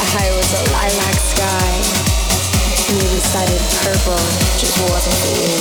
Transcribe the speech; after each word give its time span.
I 0.00 0.26
was 0.34 0.50
a 0.54 0.62
lilac 0.74 1.18
sky. 1.32 1.72
And 2.88 2.96
you 2.98 3.08
decided 3.16 3.62
purple 3.82 4.24
just 4.58 4.76
wasn't 4.90 5.18
for 5.22 5.34
you. 5.40 5.58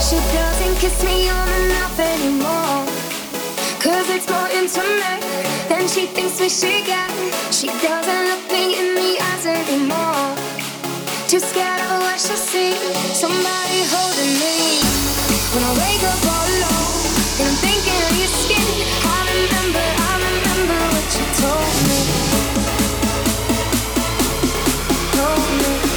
She 0.00 0.18
doesn't 0.32 0.74
kiss 0.80 0.96
me 1.04 1.28
on 1.28 1.46
the 1.48 1.62
mouth 1.72 1.98
anymore. 2.00 2.84
Cause 3.80 4.08
it's 4.10 4.28
more 4.28 4.48
intimate 4.52 5.22
than 5.68 5.88
she 5.88 6.06
thinks 6.06 6.40
we 6.40 6.48
should 6.48 6.84
get. 6.84 7.10
She 7.52 7.68
doesn't 7.80 8.22
look 8.30 8.44
me 8.52 8.78
in 8.80 8.94
the 8.94 9.10
eyes 9.20 9.46
anymore. 9.46 10.36
Too 11.28 11.40
scared 11.40 11.80
of 11.80 12.00
what 12.00 12.18
she'll 12.20 12.36
see. 12.36 12.74
Somebody 13.12 13.80
holding 13.92 14.32
me. 14.40 14.80
When 15.52 15.64
I 15.64 15.72
wake 15.76 16.04
up 16.04 16.20
all 16.24 16.48
alone, 16.48 17.00
and 17.40 17.46
I'm 17.48 17.58
thinking 17.64 18.00
of 18.08 18.14
your 18.16 18.32
skin. 18.32 18.68
I 19.04 19.18
remember, 19.28 19.84
I 19.84 20.12
remember 20.28 20.78
what 20.92 21.08
you 21.16 21.24
told 21.40 21.76
me. 21.88 22.37
Told 25.38 25.82
me. 25.82 25.87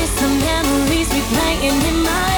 Miss 0.00 0.20
the 0.20 0.28
memories 0.28 1.08
replaying 1.08 1.88
in 1.88 2.02
my 2.02 2.29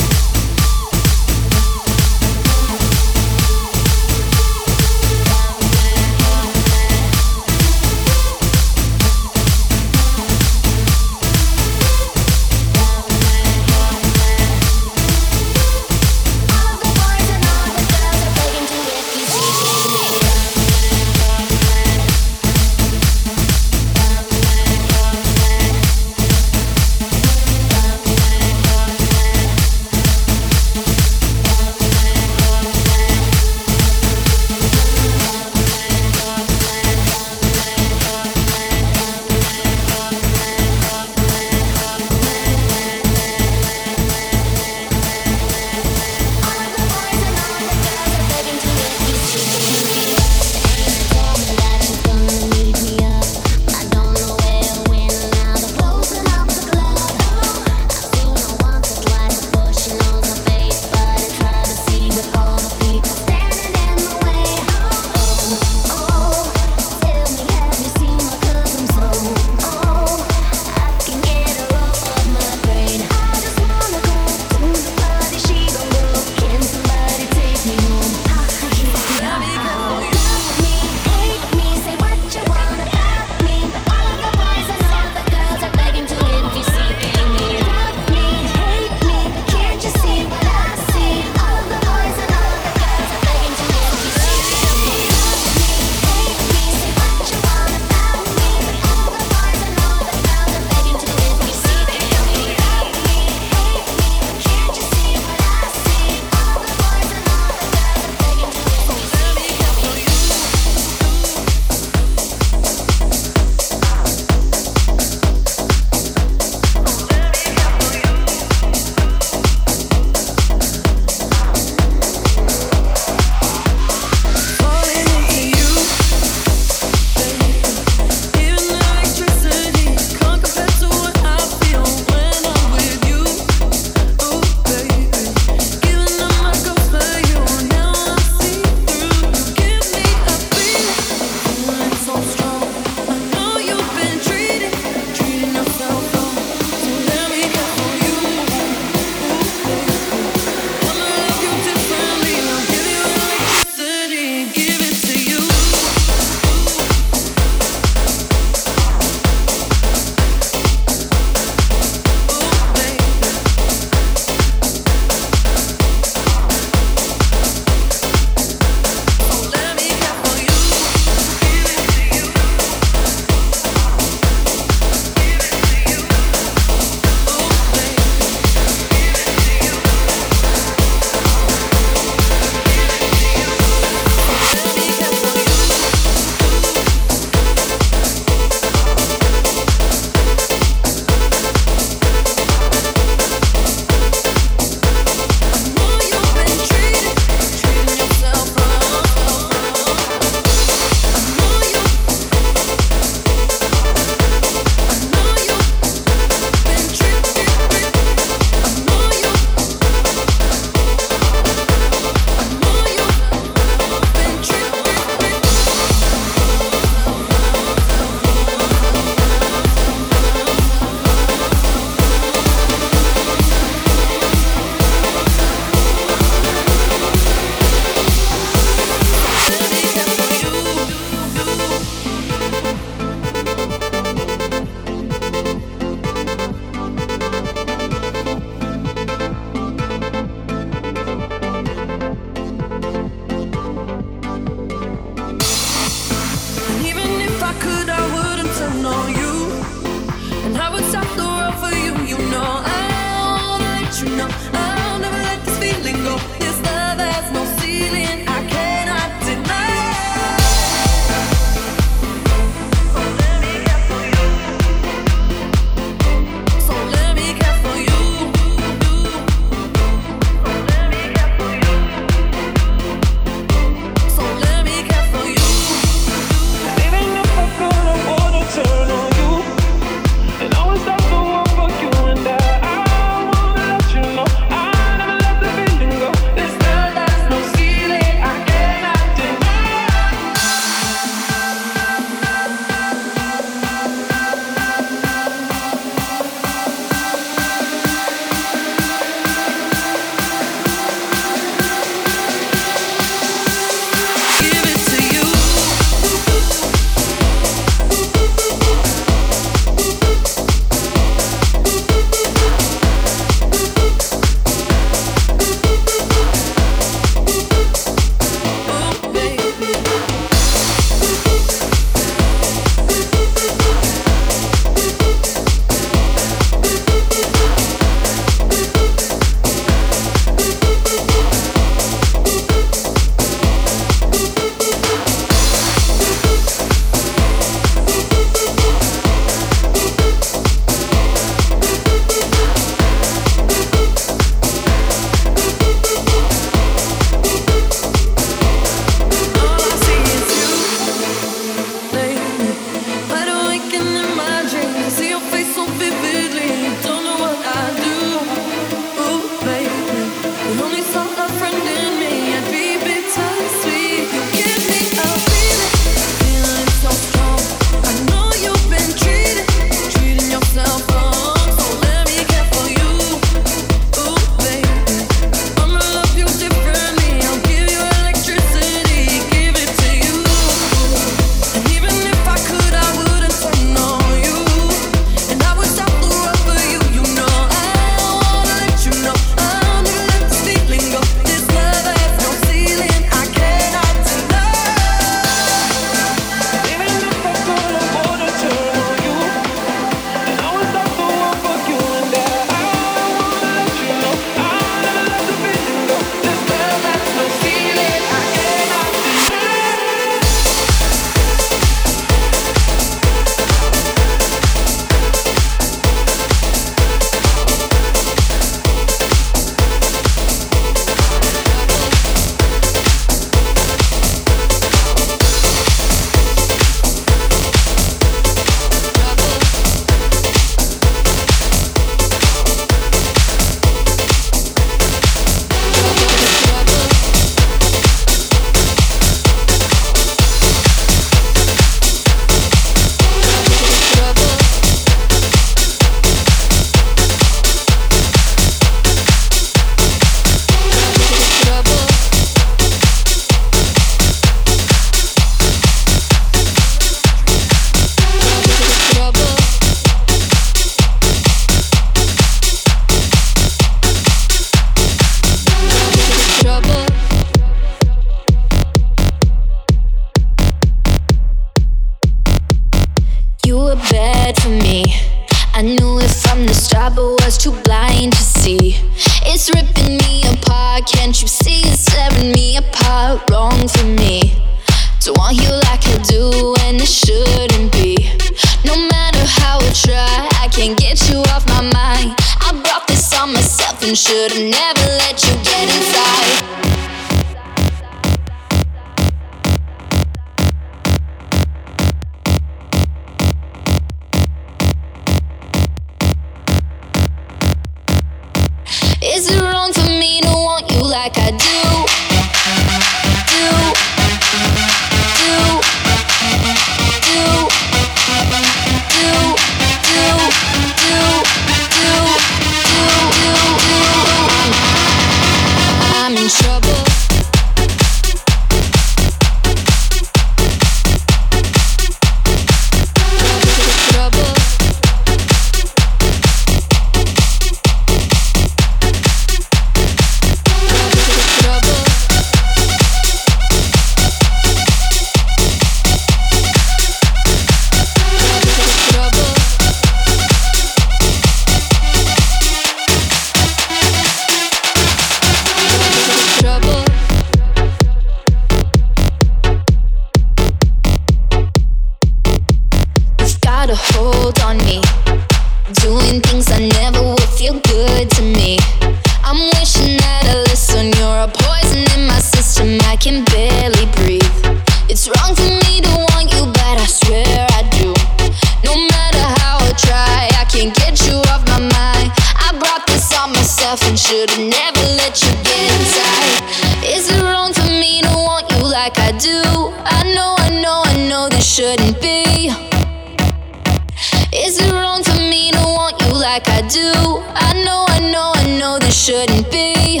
like 596.32 596.48
I 596.48 596.62
do. 596.62 596.88
I 597.34 597.52
know, 597.62 597.84
I 597.88 598.00
know, 598.10 598.32
I 598.34 598.58
know 598.58 598.78
this 598.78 598.96
shouldn't 599.04 599.50
be 599.50 600.00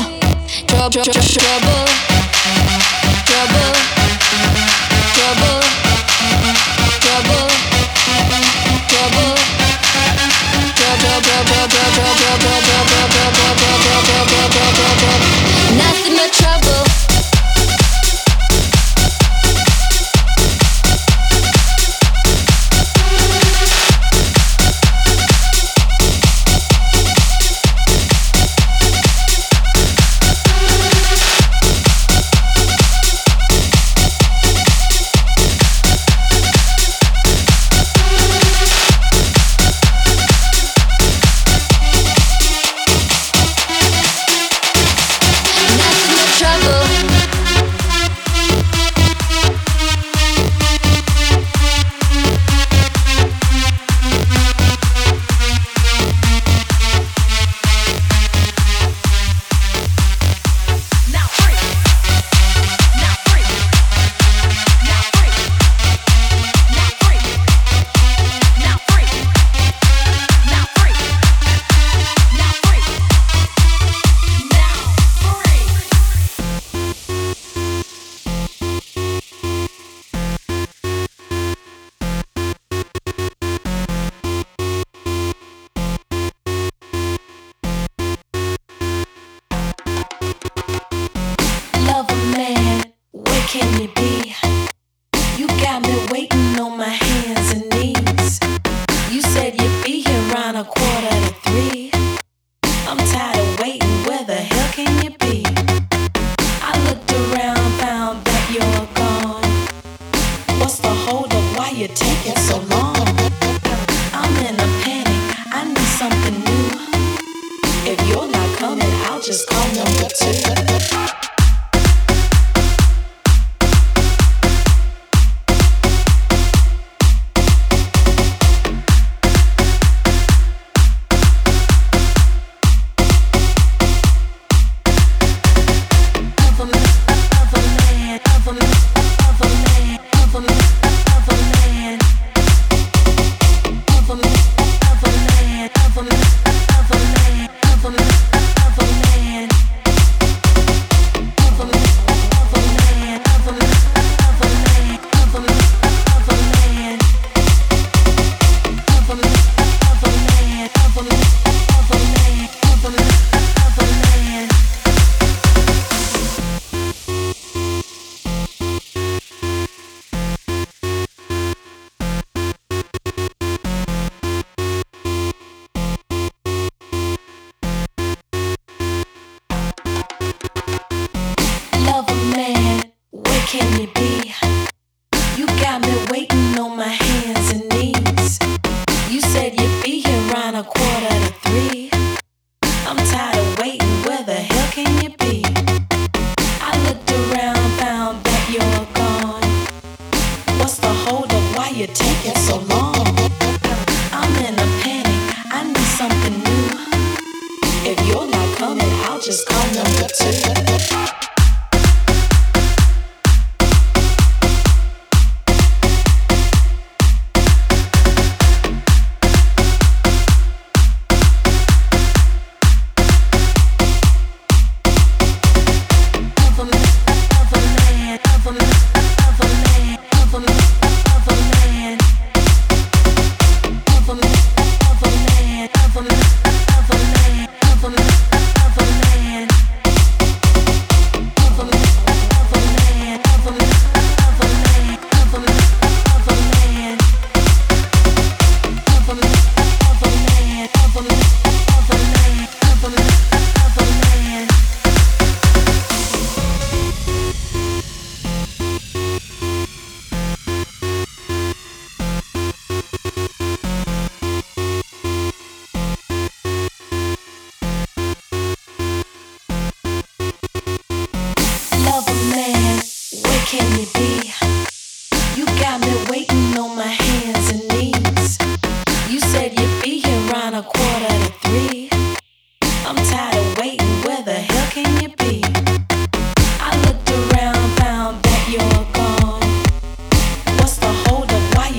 trouble, 0.66 1.04
trouble, 1.04 1.84
trouble. 3.26 3.91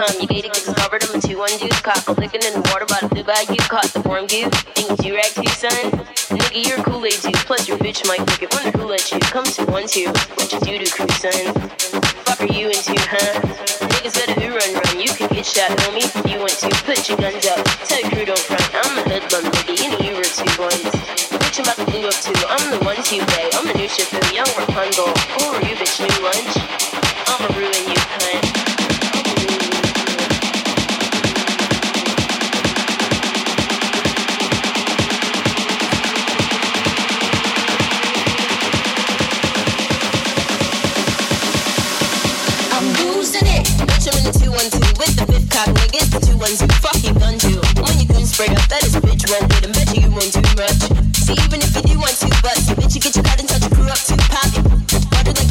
come. 0.00 0.16
You 0.20 0.26
gated, 0.26 0.52
cause 0.52 0.64
covered 0.80 1.02
them 1.02 1.14
in 1.14 1.20
two 1.20 1.36
unjuice. 1.44 1.82
Caught 1.84 2.08
flicking 2.16 2.40
in 2.40 2.56
the 2.56 2.64
water 2.72 2.88
by 2.88 2.96
the 3.04 3.08
blue 3.12 3.24
bag. 3.24 3.44
You 3.52 3.60
Caught 3.68 3.92
the 3.92 4.00
worm 4.08 4.24
goo. 4.24 4.48
Think 4.72 5.04
you 5.04 5.14
rag 5.14 5.28
too, 5.36 5.52
son? 5.52 5.92
Nigga, 6.32 6.64
you're 6.64 6.80
Kool 6.80 7.04
Aid 7.04 7.20
juice. 7.20 7.44
Plus 7.44 7.68
your 7.68 7.76
bitch 7.76 8.00
might 8.08 8.24
look 8.24 8.40
it. 8.40 8.48
Wonder 8.56 8.72
who 8.80 8.88
let 8.88 9.12
you 9.12 9.20
come 9.20 9.44
to 9.44 9.62
one 9.68 9.84
two. 9.84 10.08
What 10.40 10.48
you 10.48 10.58
do 10.64 10.80
to 10.80 10.88
crew, 10.88 11.06
son? 11.20 11.52
Fuck 12.24 12.40
are 12.40 12.52
you 12.52 12.72
into, 12.72 12.96
huh? 12.96 13.44
Niggas 13.92 14.16
better 14.16 14.36
who 14.40 14.48
run 14.56 14.70
run. 14.80 14.96
You 14.96 15.12
can 15.12 15.28
get 15.28 15.44
shot, 15.44 15.68
homie, 15.84 16.08
if 16.08 16.24
you 16.24 16.40
want 16.40 16.56
to. 16.64 16.72
Put 16.88 17.04
your 17.04 17.20
guns 17.20 17.44
up. 17.52 17.60
Tell 17.84 18.00
your 18.00 18.10
crew 18.10 18.24
don't 18.24 18.40
front. 18.48 18.64
I'm 18.72 18.96
a 18.96 19.02
hoodlum, 19.04 19.52
nigga. 19.52 19.74
You 19.76 19.88
know 19.92 20.00
you 20.00 20.14
were 20.16 20.24
two 20.24 20.48
ones. 20.56 20.88
Bitch, 21.44 21.60
I'm 21.60 21.68
about 21.68 21.76
to 21.76 21.84
blue 21.84 22.08
up 22.08 22.16
too. 22.24 22.36
I'm 22.48 22.64
the 22.72 22.80
one 22.88 22.96
two 23.04 23.20
way. 23.36 23.52
I'm 23.52 23.68
the 23.68 23.76
new 23.76 23.88
ship, 23.88 24.08
young 24.32 24.48
Rapunzel. 24.56 25.12
Who 25.36 25.44
are 25.52 25.60
you, 25.60 25.76
bitch? 25.76 26.00
New 26.00 26.24
lunch? 26.24 26.59
doing 50.20 50.32
too 50.32 50.54
much. 50.56 50.80
See, 51.16 51.32
even 51.32 51.60
if 51.64 51.74
you 51.76 51.82
do 51.82 51.98
want 51.98 52.12
to 52.20 52.28
but 52.44 52.56
you 52.68 52.74
bitch, 52.76 52.94
you 52.94 53.00
get 53.00 53.16
your 53.16 53.24
card 53.24 53.40
and 53.40 53.48
touch 53.48 53.62
your 53.62 53.72
crew 53.72 53.88
up 53.88 54.00
to 54.04 54.16
pop. 54.28 54.52
Harder 55.16 55.32
than 55.32 55.48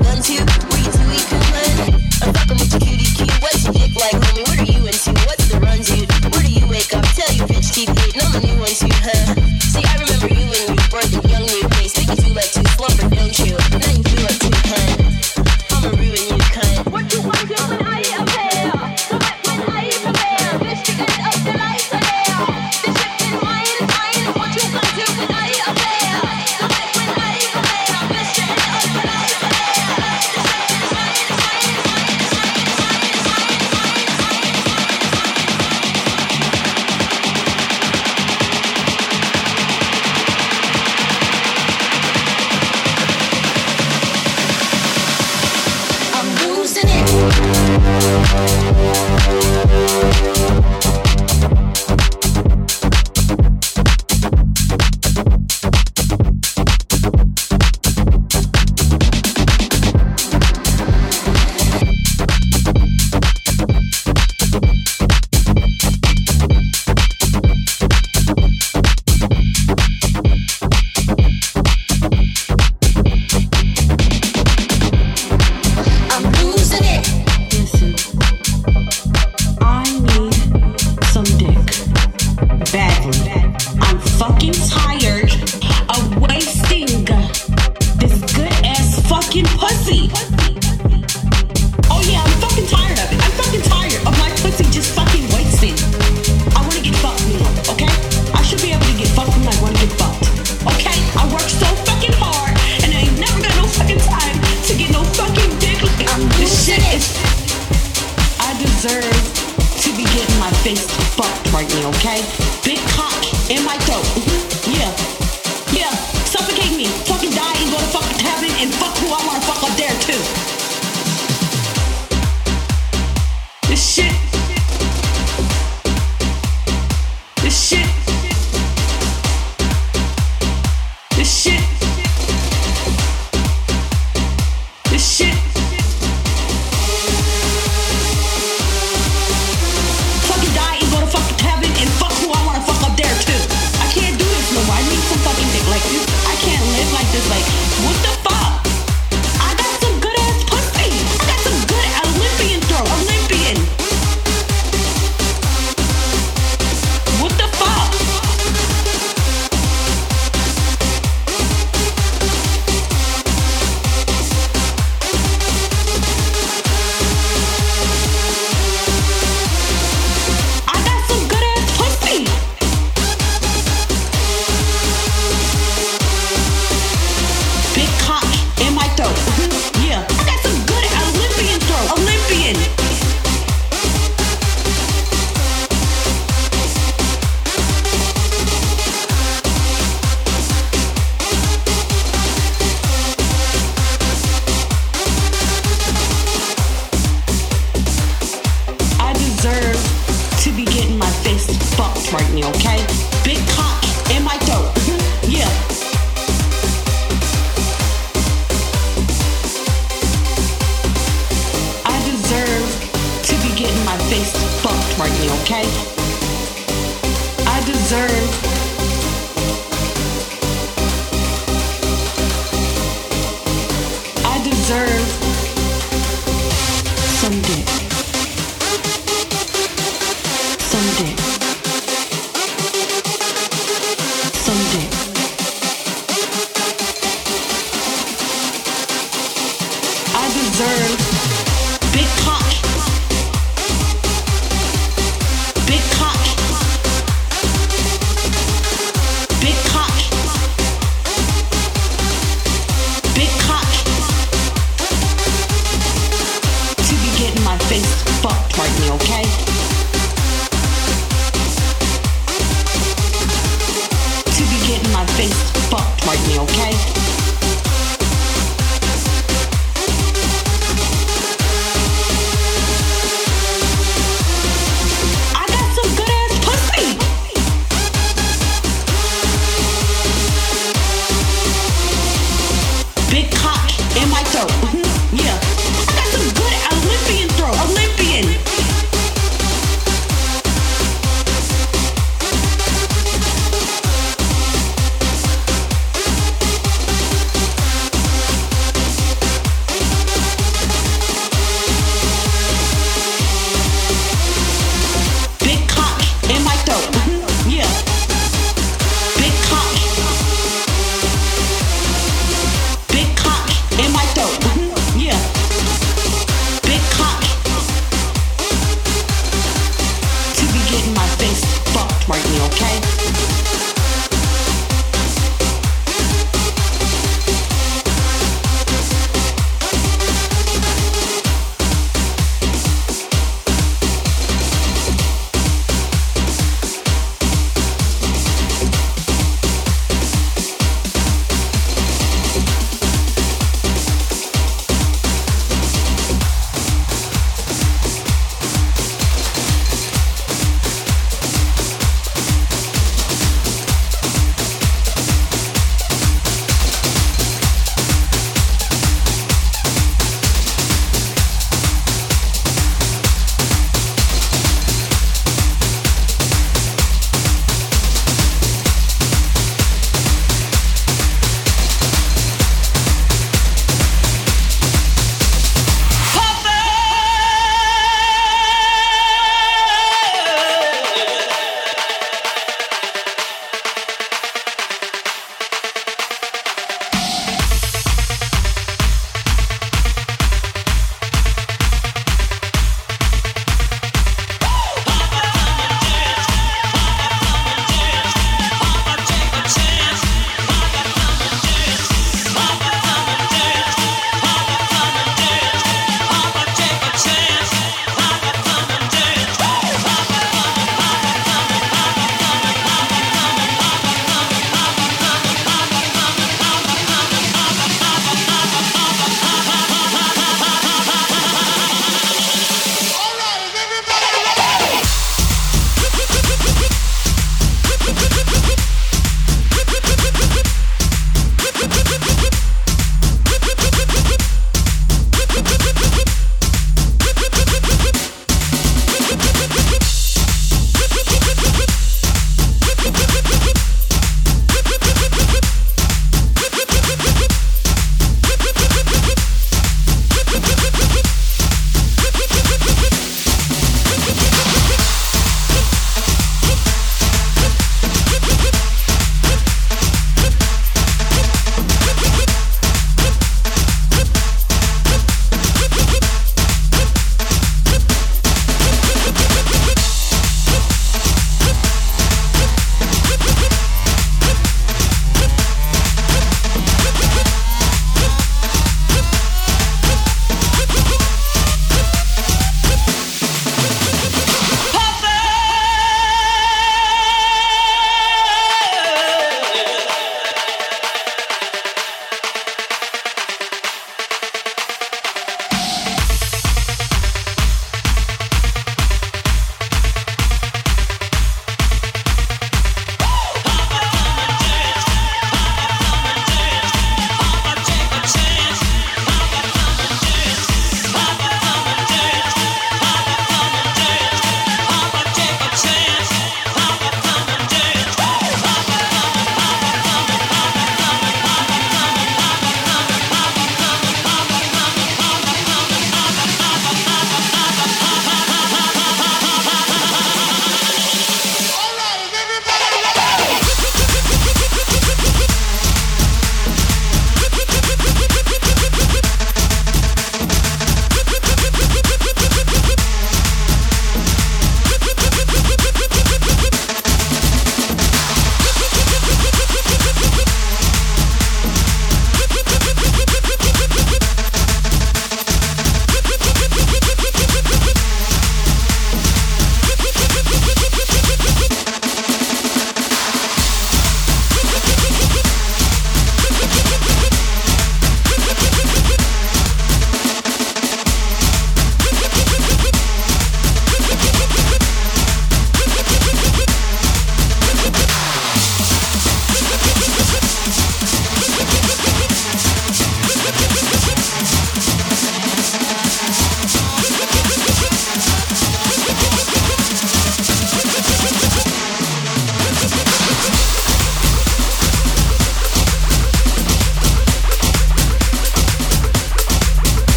done 0.00 0.20
to, 0.24 0.36
we 0.72 0.80
too 0.88 1.04
weak 1.12 1.28
and 1.32 1.92
I'm 2.24 2.32
fucking 2.32 2.56
with 2.56 2.72
your 2.72 2.80
cutie 2.80 3.12
cute. 3.12 3.42
What's 3.42 3.64
your 3.64 3.74
dick 3.74 3.92
like, 3.96 4.16
homie? 4.16 4.44
What 4.48 4.58
are 4.58 4.72
you 4.72 4.80
into? 4.88 5.12
What's 5.28 5.48
the 5.48 5.60
run, 5.60 5.80
dude? 5.84 6.08
Where 6.32 6.42
do 6.42 6.48
you 6.48 6.66
wake 6.68 6.94
up? 6.94 7.04
Tell 7.12 7.32
your 7.34 7.46
bitch 7.46 7.74
keep 7.74 7.90
eating. 7.90 8.17